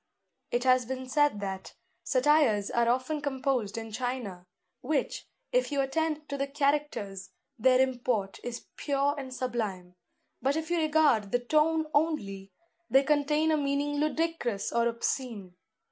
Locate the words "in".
3.77-3.91